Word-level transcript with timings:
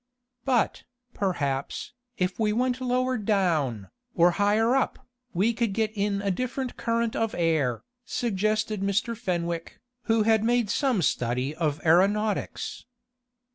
"But, 0.45 0.83
perhaps, 1.13 1.93
if 2.17 2.39
we 2.39 2.51
went 2.53 2.81
lower 2.81 3.19
down, 3.19 3.91
or 4.15 4.31
higher 4.31 4.75
up, 4.75 5.05
we 5.35 5.53
could 5.53 5.73
get 5.73 5.91
in 5.95 6.23
a 6.23 6.31
different 6.31 6.75
current 6.75 7.15
of 7.15 7.35
air," 7.35 7.83
suggested 8.03 8.81
Mr. 8.81 9.15
Fenwick, 9.15 9.79
who 10.05 10.23
had 10.23 10.43
made 10.43 10.71
some 10.71 11.03
study 11.03 11.53
of 11.53 11.79
aeronautics. 11.85 12.83